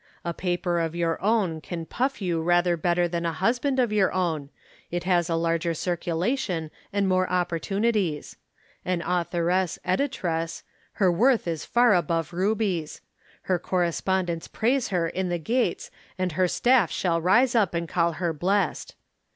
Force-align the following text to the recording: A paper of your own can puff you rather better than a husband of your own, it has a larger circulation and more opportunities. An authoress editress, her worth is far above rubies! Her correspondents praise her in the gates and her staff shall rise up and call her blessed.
A 0.25 0.33
paper 0.33 0.79
of 0.79 0.95
your 0.95 1.21
own 1.21 1.61
can 1.61 1.85
puff 1.85 2.23
you 2.23 2.41
rather 2.41 2.75
better 2.75 3.07
than 3.07 3.23
a 3.23 3.33
husband 3.33 3.77
of 3.79 3.93
your 3.93 4.11
own, 4.11 4.49
it 4.89 5.03
has 5.03 5.29
a 5.29 5.35
larger 5.35 5.75
circulation 5.75 6.71
and 6.91 7.07
more 7.07 7.29
opportunities. 7.29 8.35
An 8.83 9.03
authoress 9.05 9.77
editress, 9.85 10.63
her 10.93 11.11
worth 11.11 11.47
is 11.47 11.65
far 11.65 11.93
above 11.93 12.33
rubies! 12.33 13.01
Her 13.43 13.59
correspondents 13.59 14.47
praise 14.47 14.87
her 14.87 15.07
in 15.07 15.29
the 15.29 15.37
gates 15.37 15.91
and 16.17 16.31
her 16.31 16.47
staff 16.47 16.89
shall 16.89 17.21
rise 17.21 17.53
up 17.53 17.75
and 17.75 17.87
call 17.87 18.13
her 18.13 18.33
blessed. 18.33 18.95